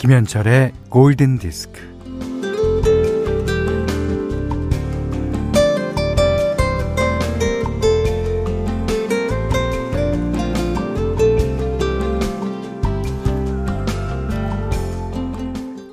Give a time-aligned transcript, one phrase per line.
[0.00, 1.78] 김현철의 골든 디스크.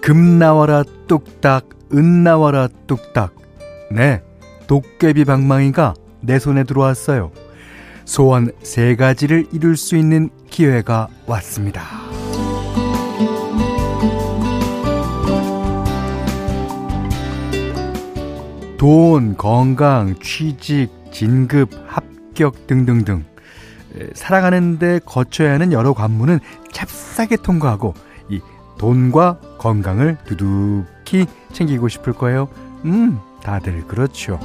[0.02, 3.36] 금 나와라 뚝딱, 은 나와라 뚝딱.
[3.92, 4.24] 네,
[4.68, 7.34] 도깨비 방망이가 내 손에 들어왔어요.
[8.06, 12.07] 소원 세 가지를 이룰 수 있는 기회가 왔습니다.
[18.78, 23.26] 돈, 건강, 취직, 진급, 합격 등등등.
[24.14, 26.40] 살아가는데 거쳐야 하는 여러 관문은
[26.72, 27.96] 찹싸게 통과하고
[28.30, 28.40] 이
[28.78, 32.48] 돈과 건강을 두둑히 챙기고 싶을 거예요.
[32.86, 34.40] 음, 다들 그렇죠.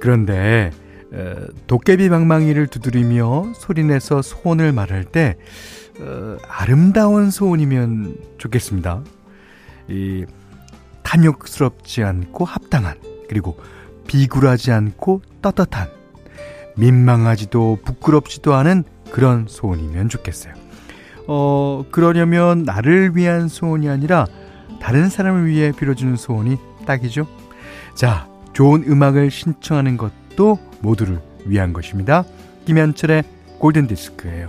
[0.00, 0.70] 그런데
[1.66, 5.36] 도깨비 방망이를 두드리며 소리내서 소원을 말할 때
[6.00, 9.02] 어, 아름다운 소원이면 좋겠습니다.
[9.88, 10.26] 이
[11.02, 12.96] 탐욕스럽지 않고 합당한
[13.28, 13.58] 그리고
[14.06, 15.88] 비굴하지 않고 떳떳한
[16.76, 20.54] 민망하지도 부끄럽지도 않은 그런 소원이면 좋겠어요.
[21.26, 24.26] 어, 그러려면 나를 위한 소원이 아니라
[24.80, 27.26] 다른 사람을 위해 빌어주는 소원이 딱이죠.
[27.94, 32.24] 자, 좋은 음악을 신청하는 것도 모두를 위한 것입니다.
[32.66, 33.24] 김현철의
[33.58, 34.48] 골든디스크예요.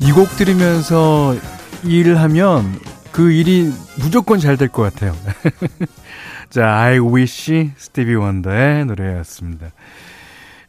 [0.00, 1.34] 이 곡 들으면서
[1.84, 2.64] 일을 하면
[3.12, 5.14] 그 일이 무조건 잘 될 것 같아요.
[6.50, 9.68] 자, I Wish 스티비 원더의 노래였습니다.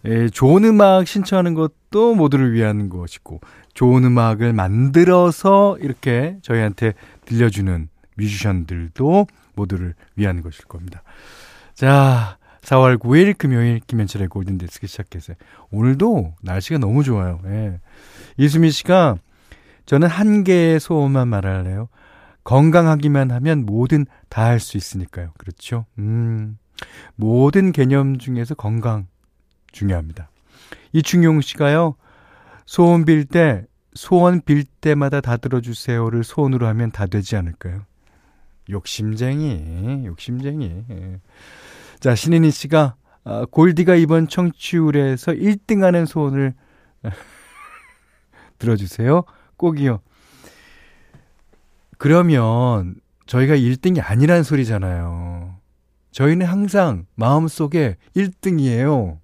[0.06, 3.42] 에, 좋은 음악 신청하는 것도 모두를 위한 것이고
[3.74, 6.94] 좋은 음악을 만들어서 이렇게 저희한테
[7.26, 11.04] 들려주는 뮤지션들도 모두를 위한 것일 겁니다.
[11.76, 15.38] 자, 4월 9일 금요일 김현철의 골든디스크 시작했어요.
[15.72, 17.40] 오늘도 날씨가 너무 좋아요.
[17.46, 17.80] 예.
[18.36, 19.18] 이수미 씨가
[19.86, 21.88] 저는 한 개의 소원만 말할래요.
[22.44, 25.32] 건강하기만 하면 뭐든 다 할 수 있으니까요.
[25.38, 25.86] 그렇죠?
[25.98, 26.58] 음.
[27.16, 29.08] 모든 개념 중에서 건강
[29.72, 30.30] 중요합니다.
[30.92, 31.96] 이충용 씨가요.
[32.66, 37.86] 소원 빌 때, 소원 빌 때마다 다 들어주세요를 소원으로 하면 다 되지 않을까요?
[38.70, 40.84] 욕심쟁이, 욕심쟁이.
[40.90, 41.20] 예.
[42.00, 46.54] 자, 신인희 씨가, 아, 골디가 이번 청취율에서 1등 하는 소원을
[48.60, 49.24] 들어주세요.
[49.58, 50.00] 꼭이요.
[51.98, 55.56] 그러면 저희가 1등이 아니란 소리잖아요.
[56.12, 59.18] 저희는 항상 마음속에 1등이에요.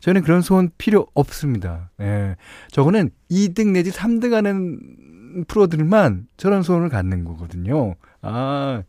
[0.00, 1.90] 저는 그런 소원 필요 없습니다.
[2.00, 2.36] 예.
[2.70, 7.94] 저거는 2등 내지 3등 하는 프로들만 저런 소원을 갖는 거거든요.
[8.20, 8.82] 아,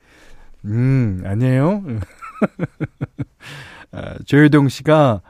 [0.65, 1.83] 음, 아니에요?
[3.91, 5.21] 아, 조효동 씨가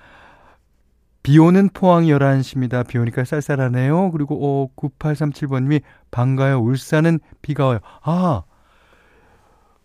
[1.24, 2.88] 비 오는 포항 11시입니다.
[2.88, 4.12] 비 오니까 쌀쌀하네요.
[4.12, 6.60] 그리고 어, 9837번님이 반가요.
[6.60, 7.80] 울산은 비가 와요.
[8.04, 8.44] 아,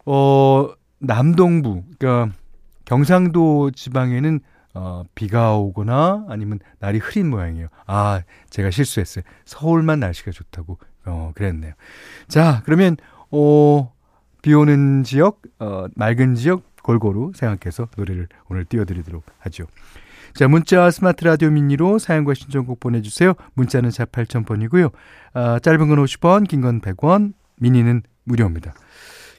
[0.05, 2.37] 어, 남동부, 그러니까
[2.85, 4.41] 경상도 지방에는
[4.75, 7.69] 어, 비가 오거나 아니면 날이 흐린 모양이에요.
[7.87, 9.25] 아, 제가 실수했어요.
[9.45, 11.73] 서울만 날씨가 좋다고, 어, 그랬네요.
[12.29, 12.97] 자, 그러면,
[13.31, 13.93] 어,
[14.43, 19.67] 비 오는 지역, 어, 맑은 지역 골고루 생각해서 노래를 오늘 띄워드리도록 하죠.
[20.35, 23.35] 자, 문자 스마트 라디오 미니로 사연과 신청곡 보내주세요.
[23.55, 24.93] 문자는 4 8000번이고요.
[25.33, 28.75] 아, 짧은 건 50원, 긴 건 100원, 미니는 무료입니다.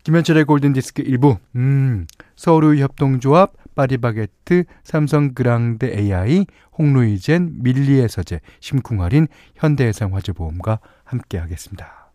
[0.03, 6.45] 김현철의 골든디스크 1부, 음, 서울의 협동조합, 파리바게트, 삼성 그랑데 AI,
[6.77, 12.11] 홍루이젠, 밀리의 서재, 심쿵할인, 현대해상 화재보험과 함께 하겠습니다.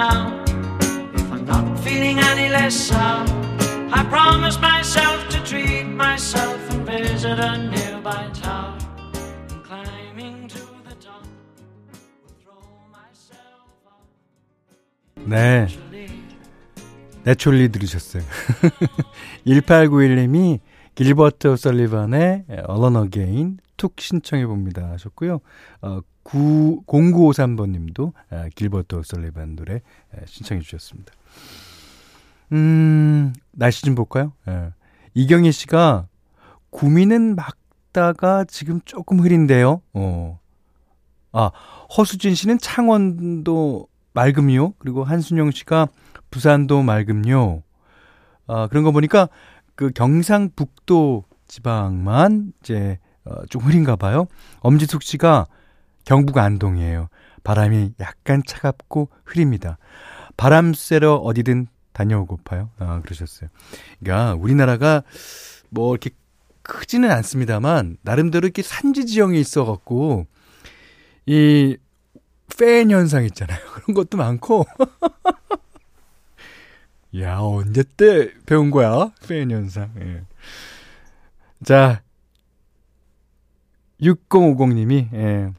[0.00, 0.44] Now.
[1.14, 3.28] If I'm not feeling any less sound,
[3.92, 8.78] I promise myself to treat myself and visit a nearby tower.
[9.50, 11.24] And climbing to the top,
[12.42, 14.04] throw myself up.
[15.26, 15.68] 네.
[17.22, 18.22] 내촐리 들으셨어요.
[19.46, 20.60] 1891님이
[20.94, 25.40] 길버트 설리반의 Alone Again 툭 신청해 봅니다 하셨고요.
[25.80, 29.80] 어, 9, 0953번 님도 아, 길버트 설리반 노래
[30.26, 31.14] 신청해 주셨습니다.
[32.52, 34.34] 음, 날씨 좀 볼까요?
[34.48, 34.74] 예.
[35.14, 36.08] 이경희 씨가
[36.68, 39.80] 구미는 막다가 지금 조금 흐린데요.
[39.94, 40.38] 어.
[41.32, 41.50] 아,
[41.96, 44.74] 허수진 씨는 창원도 맑음요.
[44.78, 45.88] 그리고 한순영 씨가
[46.30, 47.62] 부산도 맑음요.
[48.46, 49.30] 아, 그런 거 보니까
[49.74, 54.26] 그 경상북도 지방만 이제 어, 좀 흐린가 봐요.
[54.60, 55.46] 엄지숙 씨가
[56.04, 57.08] 경북 안동이에요.
[57.44, 59.78] 바람이 약간 차갑고 흐립니다.
[60.36, 62.70] 바람 쐬러 어디든 다녀오고파요.
[62.78, 63.50] 아, 그러셨어요.
[64.00, 65.02] 그러니까 우리나라가
[65.68, 66.10] 뭐 이렇게
[66.62, 70.26] 크지는 않습니다만 나름대로 이렇게 산지 지형이 있어 갖고
[71.26, 71.76] 이
[72.56, 73.58] 팬 현상 있잖아요.
[73.72, 74.66] 그런 것도 많고.
[77.20, 79.10] 야, 언제 때 배운 거야?
[79.26, 79.90] 팬 현상.
[79.98, 80.22] 예.
[81.64, 82.02] 자,
[84.02, 85.52] 6050님이, 예.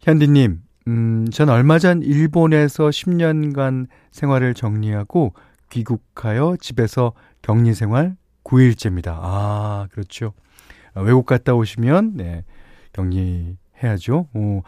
[0.00, 5.34] 현디님, 음, 전 얼마 전 일본에서 10년간 생활을 정리하고
[5.70, 9.18] 귀국하여 집에서 격리 생활 9일째입니다.
[9.20, 10.32] 아, 그렇죠.
[10.94, 12.44] 아, 외국 갔다 오시면, 네,
[12.92, 14.28] 격리해야죠.
[14.32, 14.62] 어,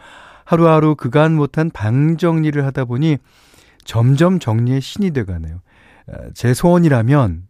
[0.45, 3.17] 하루하루 그간 못한 방 정리를 하다 보니
[3.83, 5.61] 점점 정리의 신이 돼가네요.
[6.07, 7.47] 아, 제 소원이라면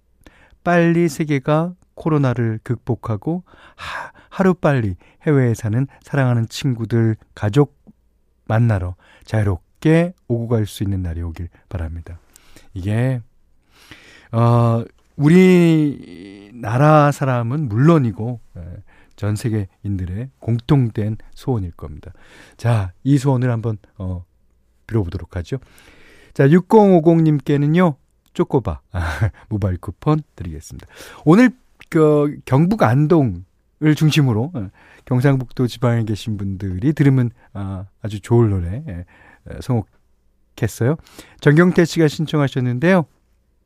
[0.64, 3.44] 빨리 세계가 코로나를 극복하고
[3.76, 7.80] 하, 하루 빨리 해외에 사는 사랑하는 친구들, 가족
[8.46, 12.18] 만나러 자유롭게 오고 갈 수 있는 날이 오길 바랍니다.
[12.74, 13.22] 이게
[14.32, 14.84] 어
[15.16, 18.62] 우리나라 사람은 물론이고 예,
[19.16, 22.12] 전 세계인들의 공통된 소원일 겁니다.
[22.58, 24.26] 자, 이 소원을 한번 어
[24.88, 25.58] 빌어보도록 하죠.
[26.34, 27.96] 자, 6050님께는요.
[28.34, 30.88] 쪼꼬바 아, 모바일 쿠폰 드리겠습니다.
[31.26, 31.52] 오늘
[31.90, 33.44] 그 경북 안동을
[33.96, 34.70] 중심으로 어,
[35.06, 39.06] 경상북도 지방에 계신 분들이 들으면 아, 아주 좋을 노래 예,
[39.62, 40.98] 성곡했어요.
[41.40, 43.06] 정경태 씨가 신청하셨는데요.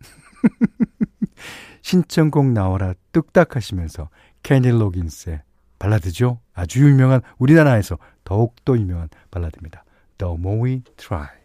[1.81, 4.09] 신청곡 나와라 뚝딱 하시면서
[4.43, 5.41] 캐니 로긴스의
[5.77, 6.39] 발라드죠.
[6.53, 9.83] 아주 유명한 우리나라에서 더욱더 유명한 발라드입니다.
[10.17, 11.44] The More We Try.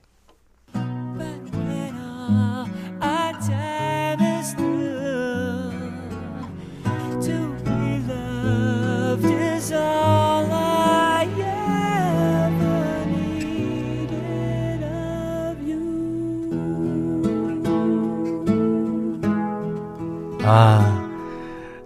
[20.52, 21.08] 아,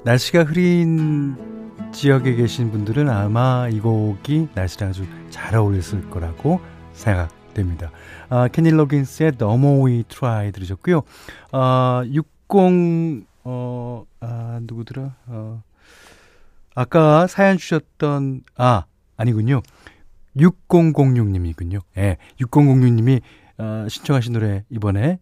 [0.05, 1.37] 날씨가 흐린
[1.93, 6.63] 지역에 계신 분들은 아마 이 곡이 날씨랑 아주 잘 어울렸을 거라고
[6.95, 7.91] 생각됩니다.
[8.31, 11.03] 아, 케니 로긴스의 We Try 들으셨고요.
[11.53, 15.15] 아, 60, 어, 아, 누구더라?
[15.27, 15.63] 어,
[16.75, 18.85] 아까 사연 주셨던, 아,
[19.19, 19.61] 아니군요.
[20.39, 21.83] 6006님이군요.
[21.99, 23.21] 예, 네, 6006님이
[23.59, 25.19] 어, 신청하신 노래 이번에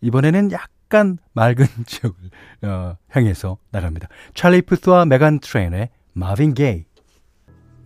[0.00, 2.30] 이번에는 약 약간 맑은 지역을
[2.62, 4.06] 어, 향해서 나갑니다.
[4.32, 6.84] 찰리 푸스와 메간 트레이너의 마빈 게이.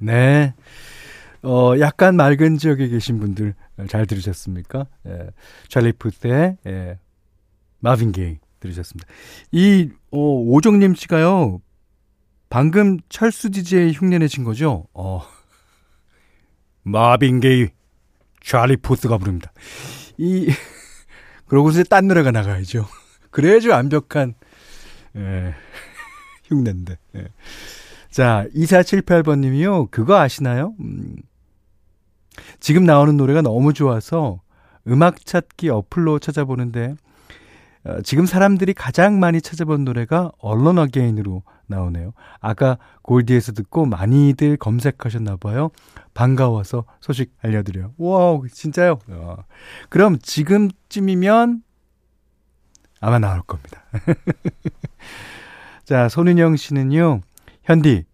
[0.00, 0.54] 네.
[1.42, 3.54] 어, 약간 맑은 지역에 계신 분들
[3.88, 4.86] 잘 들으셨습니까?
[5.06, 5.30] 예,
[5.68, 6.98] 찰리 푸스의 예,
[7.78, 9.08] 마빈 게이 들으셨습니다.
[9.52, 11.62] 이 어, 오정님 씨가요.
[12.50, 14.86] 방금 철수 DJ 흉내내신 거죠?
[14.92, 15.22] 어.
[16.82, 17.68] 마빈 게이
[18.42, 19.50] 찰리 푸스가 부릅니다.
[20.18, 20.52] 이
[21.48, 22.86] 그러고서 딴 노래가 나가야죠.
[23.30, 24.34] 그래야지 완벽한,
[25.16, 25.54] 예,
[26.44, 26.98] 흉내인데.
[27.16, 27.28] 예.
[28.10, 29.90] 자, 2478번님이요.
[29.90, 30.74] 그거 아시나요?
[30.80, 31.16] 음,
[32.60, 34.40] 지금 나오는 노래가 너무 좋아서
[34.86, 36.94] 음악 찾기 어플로 찾아보는데,
[37.84, 42.12] 어, 지금 사람들이 가장 많이 찾아본 노래가 언론 어게인으로 나오네요.
[42.40, 45.70] 아까 골디에서 듣고 많이들 검색하셨나 봐요.
[46.14, 47.92] 반가워서 소식 알려드려요.
[47.98, 48.98] 와, 진짜요?
[49.08, 49.36] 어.
[49.88, 51.62] 그럼 지금쯤이면
[53.00, 53.84] 아마 나올 겁니다.
[55.84, 57.20] 자, 손은영 씨는요,
[57.62, 58.04] 현디,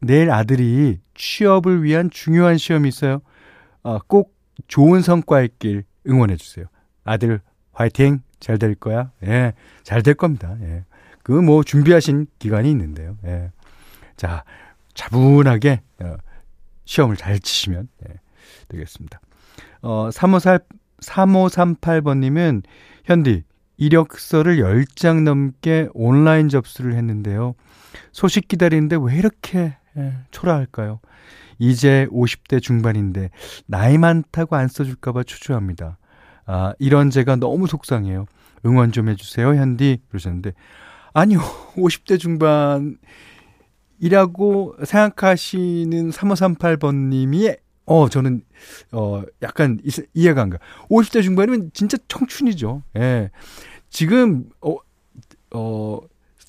[0.00, 3.20] 내일 아들이 취업을 위한 중요한 시험이 있어요.
[3.82, 4.36] 어, 꼭
[4.68, 6.66] 좋은 성과 있길 응원해 주세요.
[7.04, 7.40] 아들,
[7.72, 8.20] 화이팅!
[8.38, 9.12] 잘 될 거야.
[9.24, 10.56] 예, 잘 될 겁니다.
[10.60, 10.84] 예.
[11.26, 13.16] 그 뭐 준비하신 기간이 있는데요.
[13.24, 13.50] 예.
[14.16, 14.44] 자,
[14.94, 16.16] 차분하게, 어,
[16.84, 18.14] 시험을 잘 치시면, 예,
[18.68, 19.20] 되겠습니다.
[19.82, 20.60] 어, 353,
[21.00, 22.62] 3538번님은,
[23.04, 23.42] 현디,
[23.76, 27.56] 이력서를 10장 넘게 온라인 접수를 했는데요.
[28.12, 31.00] 소식 기다리는데 왜 이렇게 예, 초라할까요?
[31.58, 33.30] 이제 50대 중반인데
[33.66, 35.98] 나이 많다고 안 써줄까봐 초조합니다.
[36.46, 38.26] 아, 이런 제가 너무 속상해요.
[38.64, 40.02] 응원 좀 해주세요, 현디.
[40.08, 40.52] 그러셨는데,
[41.16, 41.40] 아니요,
[41.76, 42.98] 50대 중반
[43.98, 47.54] 이라고 생각하시는 3538번 님이,
[47.86, 48.42] 어, 저는,
[48.92, 49.80] 어, 약간
[50.12, 50.58] 이 해가 안 가.
[50.90, 52.82] 50대 중반이면 진짜 청춘이죠.
[52.98, 53.30] 예.
[53.88, 54.76] 지금, 어,
[55.52, 56.00] 어,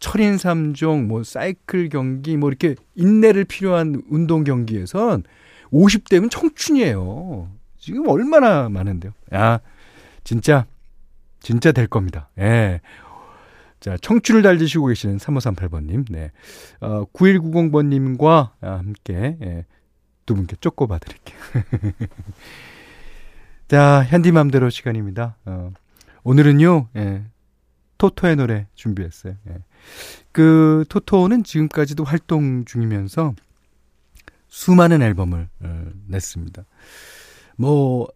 [0.02, 5.24] 철인 3종, 뭐, 사이클 경기, 뭐, 이렇게 인내를 필요한 운동 경기에선
[5.72, 7.50] 50대면 청춘이에요.
[7.80, 9.14] 지금 얼마나 많은데요.
[9.34, 9.62] 야,
[10.26, 10.66] 진짜,
[11.40, 12.30] 진짜 될 겁니다.
[12.38, 12.82] 예.
[13.80, 16.32] 자, 청춘을 달리시고 계시는 3538번님, 네.
[16.82, 19.66] 어, 9190번님과 함께, 예,
[20.26, 21.38] 두 분께 쪼꼬 봐 드릴게요.
[23.68, 25.38] 자, 현디맘대로 시간입니다.
[25.46, 25.72] 어,
[26.24, 27.24] 오늘은요, 예,
[27.98, 29.36] 토토의 노래 준비했어요.
[29.50, 29.58] 예.
[30.32, 33.34] 그, 토토는 지금까지도 활동 중이면서
[34.48, 36.64] 수많은 앨범을 어, 냈습니다.
[37.58, 38.08] 뭐,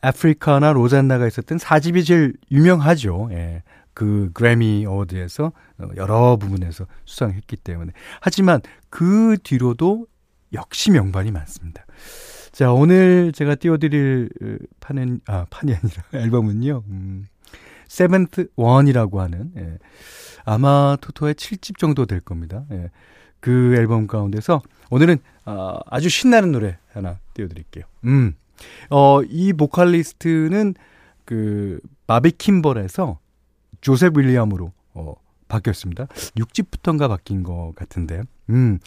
[0.00, 3.28] 아프리카나 로잔나가 있었던 사집이 제일 유명하죠.
[3.32, 3.62] 예.
[3.94, 7.92] 그 그래미 어워드에서 어, 여러 부문에서 수상했기 때문에.
[8.20, 8.60] 하지만
[8.90, 10.06] 그 뒤로도
[10.52, 11.84] 역시 명반이 많습니다.
[12.52, 17.26] 자, 오늘 제가 띄워드릴 어, 판은, 아, 판이 아니라 앨범은요, 음,
[17.88, 19.78] Seventh One이라고 하는, 예,
[20.44, 22.64] 아마 토토의 7집 정도 될 겁니다.
[22.70, 22.90] 예,
[23.40, 27.84] 그 앨범 가운데서 오늘은 아, 아주 신나는 노래 하나 띄워드릴게요.
[28.04, 28.34] 음,
[28.90, 30.74] 어, 이 보컬리스트는
[31.24, 33.18] 그 바비 킴벌에서
[33.84, 35.14] 조셉 윌리엄으로 어,
[35.46, 36.06] 바뀌었습니다.
[36.06, 38.78] 6집부터인가 바뀐 것 같은데, 음,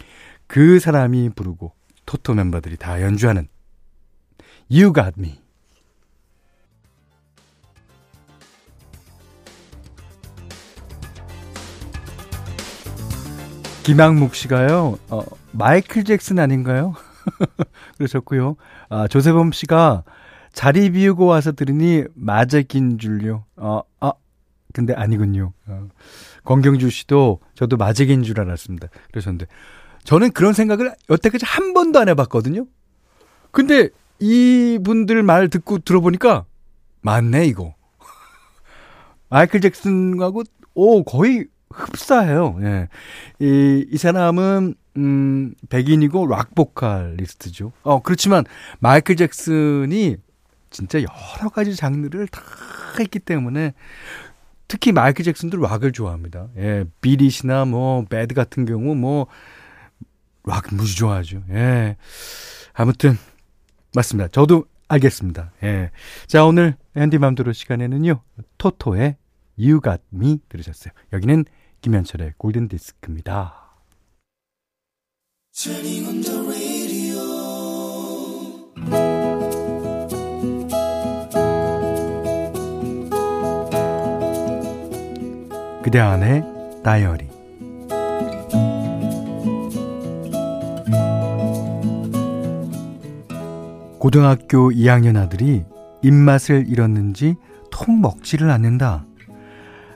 [0.48, 1.72] 그 사람이 부르고
[2.08, 3.48] 토토 멤버들이 다 연주하는
[4.72, 5.39] You Got Me.
[13.84, 16.96] 김학묵 씨가요, 어, 마이클 잭슨 아닌가요?
[17.98, 18.56] 그러셨고요.
[18.89, 20.04] 아, 조세범 씨가
[20.54, 23.46] 자리 비우고 와서 들으니 마잭인 줄요.
[23.58, 24.13] 어, 아,
[24.78, 25.54] 근데 아니군요.
[25.66, 25.88] 어.
[26.44, 28.90] 권경주 씨도 저도 마잭인 줄 알았습니다.
[29.12, 29.48] 그러셨는데
[30.04, 32.68] 저는 그런 생각을 여태까지 한 번도 안 해봤거든요.
[33.52, 36.46] 근데 이분들 말 듣고 들어보니까
[37.02, 37.74] 맞네 이거.
[39.30, 40.44] 마이클 잭슨하고
[40.76, 42.60] 오 거의 흡사해요.
[42.62, 42.88] 예.
[43.40, 47.72] 이, 이 사람은 음, 백인이고 락 보컬리스트죠.
[47.82, 48.44] 어, 그렇지만
[48.80, 50.18] 마이클 잭슨이
[50.70, 52.42] 진짜 여러 가지 장르를 다
[53.00, 53.74] 했기 때문에
[54.68, 56.50] 특히 마이클 잭슨도 락을 좋아합니다.
[56.58, 59.28] 예, 비릿이나 뭐 Bad 같은 경우 뭐
[60.48, 61.44] 락 무지 좋아하죠.
[61.50, 61.98] 예.
[62.74, 63.18] 아무튼
[63.94, 64.30] 맞습니다.
[64.30, 65.52] 저도 알겠습니다.
[65.64, 65.92] 예.
[66.26, 68.22] 자, 오늘 앤디 맘대로 시간에는요.
[68.58, 69.18] 토토의
[69.60, 70.94] You Got Me 들으셨어요.
[71.14, 71.46] 여기는
[71.82, 73.76] 김현철의 골든 디스크입니다.
[85.88, 86.44] 그대 안에
[86.84, 87.29] 다이어리
[93.98, 95.63] 고등학교 2학년 아들이
[96.03, 97.38] 입맛을 잃었는지
[97.72, 99.06] 통 먹지를 않는다.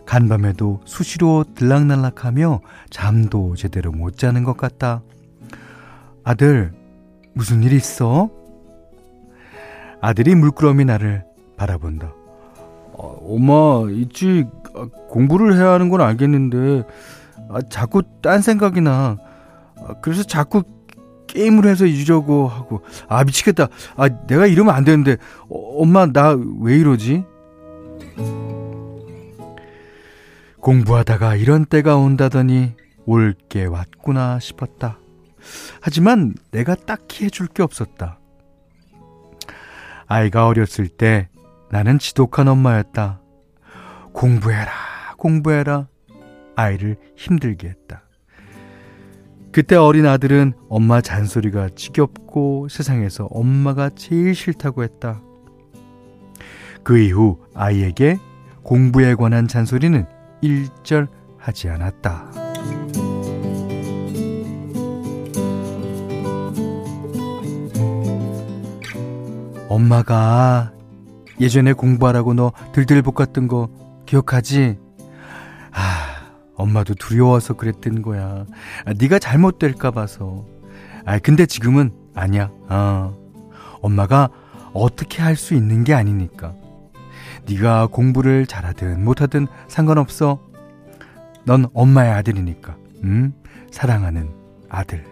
[0.05, 5.01] 간밤에도 수시로 들락날락하며 잠도 제대로 못 자는 것 같다.
[6.23, 6.71] 아들,
[7.33, 8.29] 무슨 일 있어?
[9.99, 11.25] 아들이 물끄러미 나를
[11.57, 12.20] 바라본다.
[13.01, 16.83] 어, 엄마, 일찍 아, 공부를 해야 하는 건 알겠는데,
[17.49, 19.17] 아, 자꾸 딴 생각이 나.
[19.77, 20.61] 아, 그래서 자꾸
[21.27, 23.69] 게임을 해서 잊으려고 하고, 아, 미치겠다.
[23.95, 25.17] 아, 내가 이러면 안 되는데,
[25.49, 27.25] 어, 엄마, 나 왜 이러지?
[30.59, 32.73] 공부하다가 이런 때가 온다더니
[33.07, 34.99] 올 게 왔구나 싶었다.
[35.81, 38.19] 하지만 내가 딱히 해줄 게 없었다.
[40.05, 41.29] 아이가 어렸을 때
[41.71, 43.21] 나는 지독한 엄마였다.
[44.11, 44.71] 공부해라,
[45.17, 45.87] 공부해라.
[46.57, 48.03] 아이를 힘들게 했다.
[49.53, 55.21] 그때 어린 아들은 엄마 잔소리가 지겹고 세상에서 엄마가 제일 싫다고 했다.
[56.83, 58.17] 그 이후 아이에게
[58.63, 60.05] 공부에 관한 잔소리는
[60.41, 62.31] 일절 하지 않았다.
[69.69, 70.73] 엄마가
[71.41, 73.69] 예전에 공부하라고 너 들들 볶았던 거
[74.05, 74.77] 기억하지?
[75.71, 75.81] 아,
[76.55, 78.45] 엄마도 두려워서 그랬던 거야.
[78.85, 80.45] 아, 네가 잘못될까 봐서.
[81.05, 82.51] 아, 근데 지금은 아니야.
[82.69, 83.15] 어.
[83.81, 84.29] 엄마가
[84.73, 86.53] 어떻게 할 수 있는 게 아니니까.
[87.49, 90.39] 네가 공부를 잘하든 못하든 상관없어.
[91.45, 92.75] 넌 엄마의 아들이니까.
[93.03, 93.33] 음?
[93.71, 94.29] 사랑하는
[94.69, 95.03] 아들.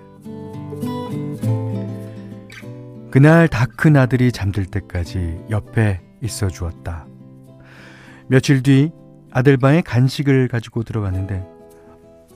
[3.12, 7.06] 그날 다 큰 아들이 잠들 때까지 옆에 있어 주었다.
[8.28, 8.92] 며칠 뒤
[9.32, 11.46] 아들 방에 간식을 가지고 들어갔는데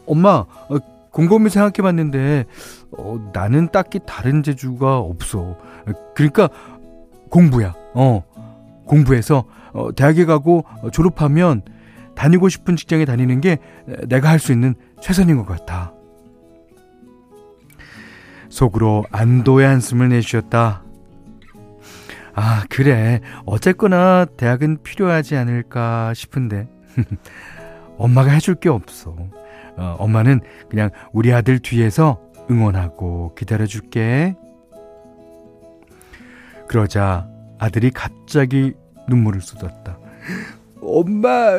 [0.06, 0.78] 엄마 어,
[1.12, 2.46] 곰곰이 생각해 봤는데
[2.98, 5.58] 어, 나는 딱히 다른 재주가 없어.
[6.16, 6.50] 그러니까
[7.30, 7.74] 공부야.
[7.94, 8.24] 어.
[8.86, 11.62] 공부해서 어, 대학에 가고 어, 졸업하면
[12.16, 13.58] 다니고 싶은 직장에 다니는 게
[14.08, 15.94] 내가 할 수 있는 최선인 것 같아.
[18.50, 20.83] 속으로 안도의 한숨을 내쉬었다.
[22.36, 23.22] 아, 그래.
[23.46, 26.68] 어쨌거나 대학은 필요하지 않을까 싶은데.
[27.98, 29.16] 엄마가 해줄 게 없어.
[29.78, 34.36] 어, 엄마는 그냥 우리 아들 뒤에서 응원하고 기다려줄게.
[36.68, 37.28] 그러자
[37.60, 38.74] 아들이 갑자기
[39.08, 40.00] 눈물을 쏟았다.
[40.82, 41.52] 엄마,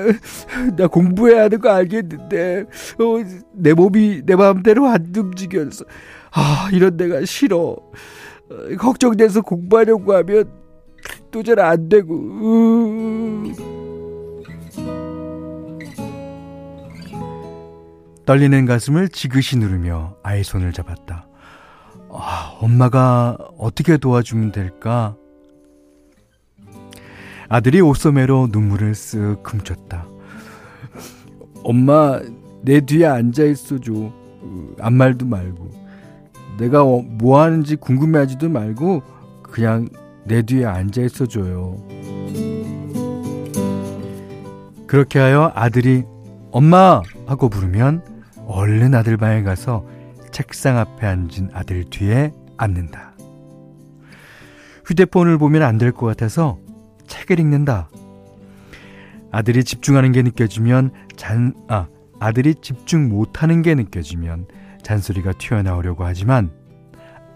[0.77, 2.65] 나 공부해야 하는 거 알겠는데,
[2.99, 5.85] 어, 내 몸이 내 마음대로 안 움직여서,
[6.33, 7.59] 아, 이런 내가 싫어.
[7.59, 10.64] 어, 걱정돼서 공부하려고 하면
[11.35, 13.53] 또잘안 되고, 으.
[18.25, 21.27] 떨리는 가슴을 지그시 누르며 아이 손을 잡았다.
[22.13, 25.17] 아, 엄마가 어떻게 도와주면 될까?
[27.49, 30.07] 아들이 옷소매로 눈물을 쓱 훔쳤다.
[31.65, 32.21] 엄마,
[32.63, 33.93] 내 뒤에 앉아있어줘.
[34.79, 35.69] 아무 말도 말고.
[36.59, 39.03] 내가 어, 뭐 하는지 궁금해하지도 말고,
[39.43, 39.89] 그냥
[40.27, 41.77] 내 뒤에 앉아 있어줘요.
[44.87, 46.05] 그렇게 하여 아들이
[46.51, 47.03] 엄마!
[47.27, 48.03] 하고 부르면
[48.47, 49.87] 얼른 아들 방에 가서
[50.31, 53.15] 책상 앞에 앉은 아들 뒤에 앉는다.
[54.85, 56.59] 휴대폰을 보면 안 될 것 같아서
[57.07, 57.91] 책을 읽는다.
[59.33, 61.89] 아들이 집중하는 게 느껴지면 잔, 아,
[62.21, 64.47] 아들이 집중 못하는 게 느껴지면
[64.83, 66.51] 잔소리가 튀어나오려고 하지만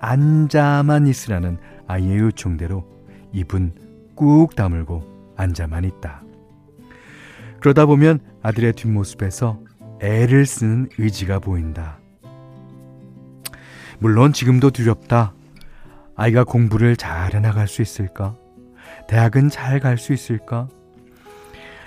[0.01, 2.85] 앉아만 있으라는 아이의 요청대로
[3.33, 3.73] 입은
[4.15, 6.23] 꾹 다물고 앉아만 있다.
[7.61, 9.59] 그러다 보면 아들의 뒷모습에서
[10.01, 11.99] 애를 쓰는 의지가 보인다.
[13.99, 15.33] 물론 지금도 두렵다.
[16.15, 18.37] 아이가 공부를 잘 해나갈 수 있을까?
[19.09, 20.69] 대학은 잘 갈 수 있을까?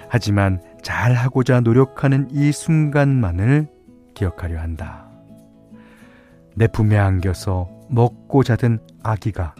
[0.09, 3.67] 하지만 잘 하고자 노력하는 이 순간만을
[4.13, 5.07] 기억하려 한다.
[6.55, 9.55] 내 품에 안겨서 먹고 자던 아기가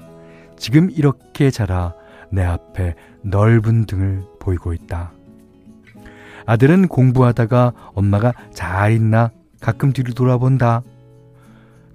[0.61, 1.95] 지금 이렇게 자라
[2.29, 2.93] 내 앞에
[3.23, 5.11] 넓은 등을 보이고 있다.
[6.45, 10.83] 아들은 공부하다가 엄마가 잘 있나 가끔 뒤를 돌아본다.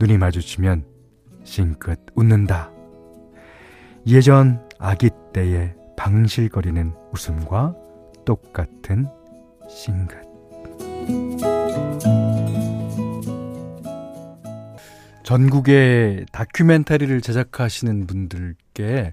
[0.01, 0.83] 눈이 마주치면
[1.45, 2.73] 싱긋 웃는다.
[4.09, 7.73] 예전 아기 때의 방실거리는 웃음과
[8.25, 9.07] 똑같은
[9.71, 10.27] 싱긋.
[15.27, 19.13] 전국에 다큐멘터리를 제작하시는 분들께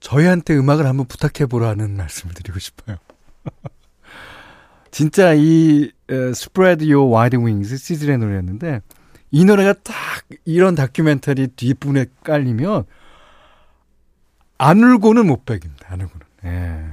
[0.00, 2.96] 저희한테 음악을 한번 부탁해 보라는 말씀을 드리고 싶어요.
[4.90, 8.80] 진짜 이 Spread Your Wide Wings 시즌의 노래였는데
[9.30, 9.94] 이 노래가 딱
[10.44, 12.82] 이런 다큐멘터리 뒷부분에 깔리면
[14.58, 15.86] 안 울고는 못 베깁니다.
[15.88, 16.26] 안 울고는.
[16.46, 16.84] 예.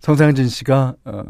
[0.00, 1.22] 성상진 씨가 어,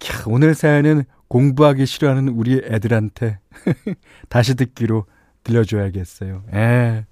[0.00, 3.38] 캬, 오늘 사연은 공부하기 싫어하는 우리 애들한테
[4.28, 5.06] 다시 듣기로
[5.44, 6.44] 들려줘야겠어요.
[6.54, 7.06] 예.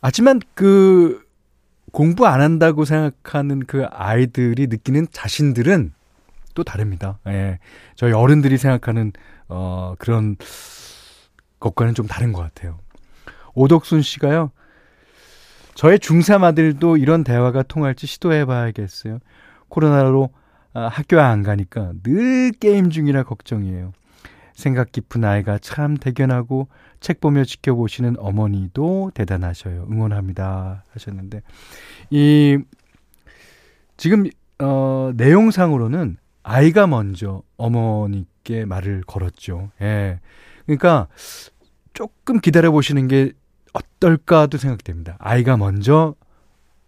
[0.00, 1.26] 하지만 그
[1.92, 5.92] 공부 안 한다고 생각하는 그 아이들이 느끼는 자신들은
[6.54, 7.18] 또 다릅니다.
[7.26, 7.58] 예.
[7.94, 9.12] 저희 어른들이 생각하는
[9.48, 10.36] 어 그런
[11.60, 12.78] 것과는 좀 다른 것 같아요.
[13.54, 14.52] 오덕순 씨가요.
[15.74, 19.20] 저의 중3 아들도 이런 대화가 통할지 시도해 봐야겠어요.
[19.68, 20.38] 코로나로 아,
[20.72, 23.92] 학교 안 가니까 늘 게임 중이라 걱정이에요.
[24.54, 26.68] 생각 깊은 아이가 참 대견하고
[27.00, 29.86] 책 보며 지켜보시는 어머니도 대단하셔요.
[29.90, 30.84] 응원합니다.
[30.92, 31.42] 하셨는데,
[32.10, 32.58] 이,
[33.96, 34.24] 지금,
[34.60, 39.70] 어, 내용상으로는 아이가 먼저 어머니께 말을 걸었죠.
[39.80, 40.18] 예.
[40.66, 41.08] 그러니까
[41.92, 43.32] 조금 기다려 보시는 게
[43.74, 45.16] 어떨까도 생각됩니다.
[45.18, 46.14] 아이가 먼저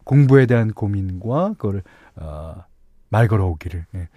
[0.04, 1.82] 공부에 대한 고민과 그걸
[2.16, 2.64] 어,
[3.10, 3.86] 말 걸어오기를.
[3.94, 4.08] 예.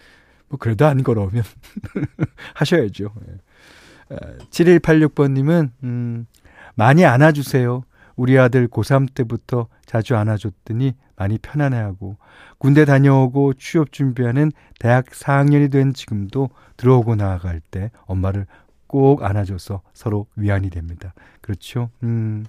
[0.48, 1.44] 뭐 그래도 안 걸어오면
[2.56, 3.14] 하셔야죠.
[3.28, 4.18] 예.
[4.50, 6.28] 7186번님은 음,
[6.76, 7.84] 많이 안아주세요.
[8.16, 12.18] 우리 아들 고3 때부터 자주 안아줬더니 많이 편안해하고
[12.58, 18.46] 군대 다녀오고 취업 준비하는 대학 4학년이 된 지금도 들어오고 나아갈 때 엄마를
[18.88, 21.14] 꼭 안아줘서 서로 위안이 됩니다.
[21.42, 21.90] 그렇죠?
[22.04, 22.46] 음.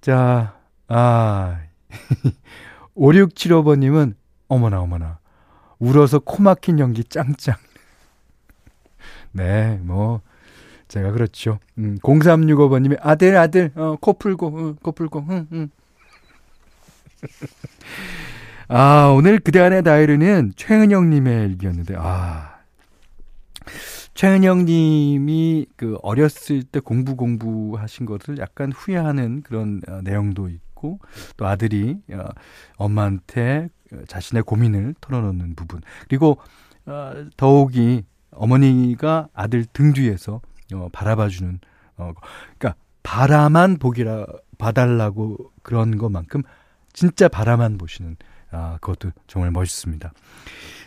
[0.00, 1.60] 자, 아.
[2.96, 4.14] 5675번님은,
[4.48, 5.19] 어머나, 어머나.
[5.80, 7.56] 울어서 코 막힌 연기 짱짱.
[9.32, 10.20] 네, 뭐,
[10.86, 11.58] 제가 그렇죠.
[11.78, 15.70] 음, 0365번님이, 아들, 아들, 어, 코 풀고, 어, 코 풀고, 응, 응.
[18.68, 22.60] 아, 오늘 그대 안의 다이어리는 최은영님의 일기였는데, 아.
[24.14, 30.98] 최은영 님이 그 어렸을 때 공부 공부하신 것을 약간 후회하는 그런 어, 내용도 있고
[31.38, 32.28] 또 아들이 어,
[32.76, 33.70] 엄마한테
[34.08, 36.38] 자신의 고민을 털어놓는 부분 그리고
[36.86, 40.40] 어, 더욱이 어머니가 아들 등 뒤에서
[40.74, 41.60] 어, 바라봐주는
[41.96, 42.12] 어,
[42.58, 44.26] 그러니까 바라만 보기라
[44.58, 46.42] 봐달라고 그런 것만큼
[46.92, 48.16] 진짜 바라만 보시는
[48.52, 50.12] 아, 그것도 정말 멋있습니다.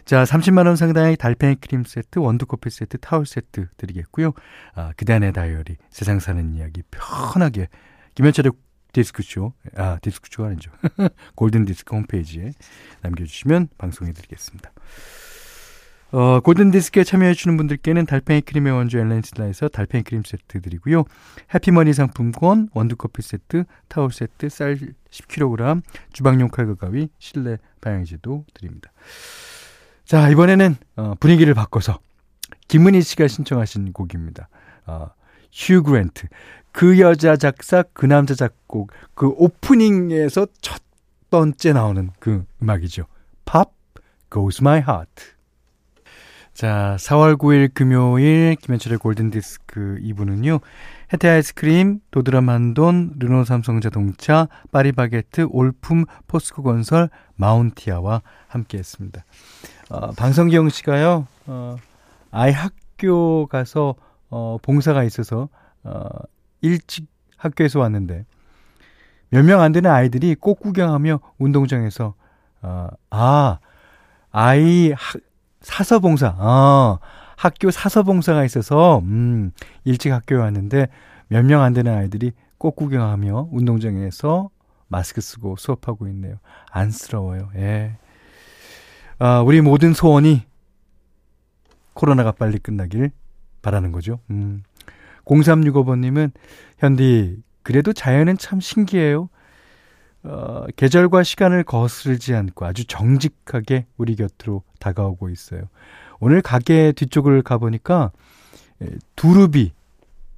[0.05, 4.33] 자, 30만원 상당의 달팽이 크림 세트, 원두 커피 세트, 타월 세트 드리겠고요.
[4.75, 7.69] 아, 그단의 다이어리, 세상 사는 이야기 편하게,
[8.15, 8.51] 김현철의
[8.93, 10.71] 디스크쇼, 아, 디스크쇼가 아니죠.
[11.35, 12.51] 골든 디스크 홈페이지에
[13.01, 14.71] 남겨주시면 방송해드리겠습니다.
[16.13, 21.05] 어, 골든 디스크에 참여해주시는 분들께는 달팽이 크림의 원조 엘렌실라에서 달팽이 크림 세트 드리고요.
[21.55, 24.77] 해피머니 상품권, 원두커피 세트, 타월 세트, 쌀
[25.09, 25.81] 10kg,
[26.13, 28.91] 주방용 칼과 가위, 실내 방향제도 드립니다.
[30.05, 31.97] 자, 이번에는 어, 분위기를 바꿔서
[32.67, 34.49] 김은희 씨가 신청하신 곡입니다.
[34.85, 35.09] 어,
[35.53, 36.27] 휴 그랜트.
[36.71, 40.81] 그 여자 작사, 그 남자 작곡, 그 오프닝에서 첫
[41.29, 43.05] 번째 나오는 그 음악이죠.
[43.45, 43.71] Pop
[44.31, 45.33] Goes My Heart.
[46.53, 50.61] 자, 4월 9일 금요일 김현철의 골든디스크 2부는요.
[51.11, 59.23] 혜태 아이스크림, 도드람 한돈, 르노 삼성 자동차, 파리바게트, 올품, 포스코 건설, 마운티아와 함께 했습니다.
[59.89, 61.27] 어, 방성경 씨가요.
[61.47, 61.77] 어,
[62.31, 63.95] 아이 학교 가서
[64.33, 65.47] 어, 봉사가 있어서
[65.83, 66.05] 어,
[66.61, 68.25] 일찍 학교에서 왔는데
[69.29, 72.15] 몇 명 안 되는 아이들이 꽃 구경하며 운동장에서
[72.63, 73.59] 어, 아
[74.31, 75.21] 아이 학
[75.61, 76.99] 사서 봉사, 어,
[77.37, 79.51] 학교 사서 봉사가 있어서, 음,
[79.85, 80.87] 일찍 학교에 왔는데
[81.29, 84.49] 몇 명 안 되는 아이들이 꽃 구경하며 운동장에서
[84.89, 86.35] 마스크 쓰고 수업하고 있네요.
[86.69, 87.49] 안쓰러워요.
[87.55, 87.97] 예.
[89.19, 90.43] 아, 우리 모든 소원이
[91.93, 93.11] 코로나가 빨리 끝나길
[93.63, 94.19] 바라는 거죠.
[94.29, 94.61] 음.
[95.25, 96.31] 0365번님은,
[96.77, 99.29] 현디, 그래도 자연은 참 신기해요.
[100.23, 105.63] 어, 계절과 시간을 거스르지 않고 아주 정직하게 우리 곁으로 다가오고 있어요.
[106.19, 108.11] 오늘 가게 뒤쪽을 가보니까
[109.15, 109.73] 두릅이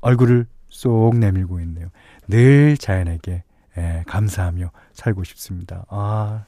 [0.02, 1.90] 얼굴을 쏙 내밀고 있네요.
[2.28, 3.44] 늘 자연에게
[3.78, 5.86] 예, 감사하며 살고 싶습니다.
[5.90, 6.46] 아,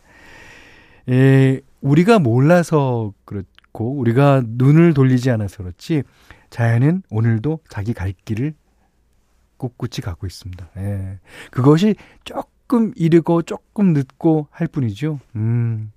[1.10, 6.04] 예, 우리가 몰라서 그렇고 우리가 눈을 돌리지 않아서 그렇지
[6.50, 8.54] 자연은 오늘도 자기 갈 길을
[9.58, 10.70] 꿋꿋이 가고 있습니다.
[10.78, 11.20] 예,
[11.52, 15.20] 그것이 조금 이르고 조금 늦고 할 뿐이죠.
[15.36, 15.92] 음.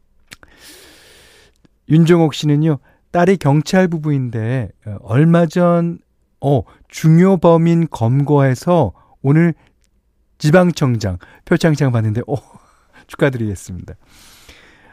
[1.88, 2.78] 윤정옥 씨는요,
[3.10, 5.98] 딸이 경찰 부부인데, 어, 얼마 전,
[6.40, 9.54] 어, 중요 범인 검거해서 오늘
[10.38, 12.34] 지방청장 표창장 받는데, 어,
[13.08, 13.94] 축하드리겠습니다.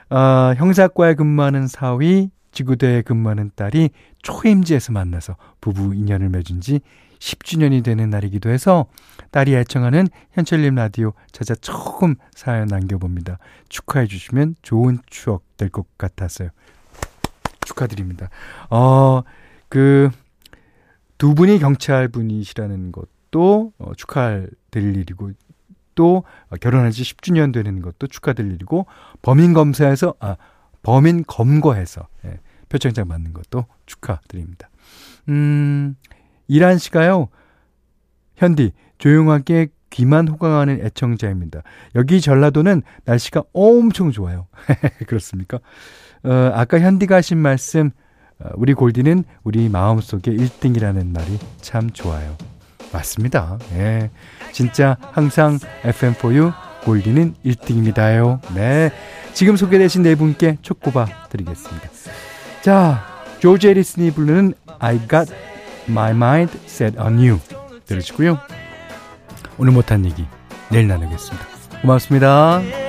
[0.10, 3.90] 어, 형사과에 근무하는 사위, 지구대에 근무하는 딸이
[4.24, 6.82] 초임지에서 만나서 부부 인연을 맺은 지
[7.20, 8.86] 10주년이 되는 날이기도 해서
[9.32, 13.40] 딸이 애청하는 현철님 라디오 찾아 처음 사연 남겨봅니다.
[13.70, 16.50] 축하해 주시면 좋은 추억 될 것 같았어요.
[17.66, 18.30] 축하드립니다.
[18.70, 19.22] 어,
[19.70, 20.10] 그,
[21.18, 25.32] 두 분이 경찰 분이시라는 것도 어, 축하드릴 일이고,
[25.96, 26.24] 또
[26.62, 28.86] 결혼한 지 10주년 되는 것도 축하드릴 일이고,
[29.22, 30.38] 범인 검사에서, 아,
[30.88, 34.70] 범인 검거해서, 예, 표창장 받는 것도 축하드립니다.
[35.28, 35.98] 음,
[36.48, 37.28] 이란 씨가요,
[38.38, 41.64] 현디, 조용하게 귀만 호강하는 애청자입니다.
[41.96, 44.48] 여기 전라도는 날씨가 엄청 좋아요.
[45.08, 45.60] 그렇습니까?
[46.24, 47.92] 어, 아까 현디가 하신 말씀,
[48.40, 52.38] 어, 우리 골디는 우리 마음속에 1등이라는 말이 참 좋아요.
[52.94, 53.60] 맞습니다.
[53.74, 54.10] 예.
[54.54, 58.40] 진짜 항상 FM4U 골디는 1등입니다요.
[58.56, 58.92] 네.
[59.34, 61.90] 지금 소개되신 네 분께 초코바 드리겠습니다.
[62.62, 63.06] 자,
[63.40, 65.34] 조지 에리슨이 부르는 I Got
[65.90, 67.40] My Mind Set On You
[67.86, 68.40] 들으시고요.
[69.58, 70.26] 오늘 못한 얘기
[70.72, 71.46] 내일 나누겠습니다.
[71.82, 72.87] 고맙습니다.